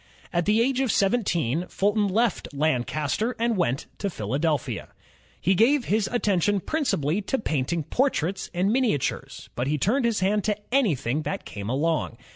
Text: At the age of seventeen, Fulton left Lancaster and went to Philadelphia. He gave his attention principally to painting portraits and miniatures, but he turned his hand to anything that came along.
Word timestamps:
At 0.33 0.45
the 0.45 0.61
age 0.61 0.79
of 0.79 0.91
seventeen, 0.91 1.67
Fulton 1.67 2.07
left 2.07 2.47
Lancaster 2.55 3.35
and 3.37 3.55
went 3.55 3.85
to 3.99 4.09
Philadelphia. 4.09 4.87
He 5.39 5.53
gave 5.53 5.85
his 5.85 6.07
attention 6.11 6.59
principally 6.59 7.21
to 7.21 7.37
painting 7.37 7.83
portraits 7.83 8.49
and 8.51 8.73
miniatures, 8.73 9.51
but 9.53 9.67
he 9.67 9.77
turned 9.77 10.05
his 10.05 10.21
hand 10.21 10.43
to 10.45 10.57
anything 10.73 11.21
that 11.21 11.45
came 11.45 11.69
along. 11.69 12.17